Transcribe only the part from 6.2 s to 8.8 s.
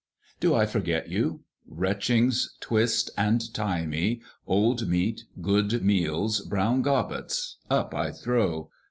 brown gobbets, up I throw.